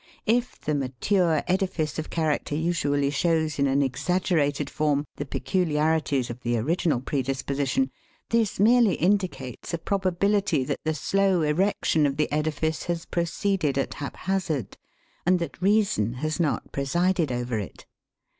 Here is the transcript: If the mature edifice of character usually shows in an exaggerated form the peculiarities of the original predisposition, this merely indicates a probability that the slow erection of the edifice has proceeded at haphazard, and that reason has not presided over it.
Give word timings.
If 0.25 0.59
the 0.59 0.73
mature 0.73 1.43
edifice 1.47 1.99
of 1.99 2.09
character 2.09 2.55
usually 2.55 3.11
shows 3.11 3.59
in 3.59 3.67
an 3.67 3.83
exaggerated 3.83 4.67
form 4.67 5.05
the 5.17 5.27
peculiarities 5.27 6.31
of 6.31 6.39
the 6.39 6.57
original 6.57 7.01
predisposition, 7.01 7.91
this 8.31 8.59
merely 8.59 8.95
indicates 8.95 9.75
a 9.75 9.77
probability 9.77 10.63
that 10.63 10.79
the 10.83 10.95
slow 10.95 11.43
erection 11.43 12.07
of 12.07 12.17
the 12.17 12.31
edifice 12.31 12.85
has 12.85 13.05
proceeded 13.05 13.77
at 13.77 13.93
haphazard, 13.93 14.75
and 15.23 15.37
that 15.37 15.61
reason 15.61 16.13
has 16.13 16.39
not 16.39 16.71
presided 16.71 17.31
over 17.31 17.59
it. 17.59 17.85